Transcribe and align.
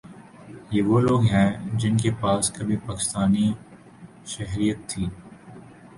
یہ 0.71 0.81
وہ 0.83 0.99
لوگ 1.01 1.21
ہیں 1.23 1.49
جن 1.79 1.97
کے 1.97 2.11
پاس 2.21 2.51
کبھی 2.51 2.77
پاکستانی 2.85 3.47
شہریت 4.25 4.79
تھی 4.89 5.05